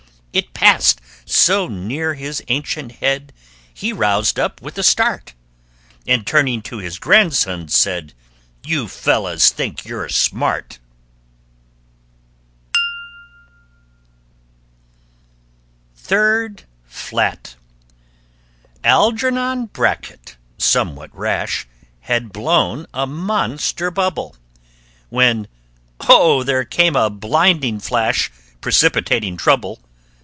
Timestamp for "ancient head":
2.47-3.33